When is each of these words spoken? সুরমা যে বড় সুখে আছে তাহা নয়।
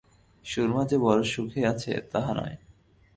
সুরমা 0.45 0.83
যে 0.85 0.97
বড় 0.97 1.21
সুখে 1.23 1.61
আছে 1.65 1.91
তাহা 2.11 2.31
নয়। 2.33 2.57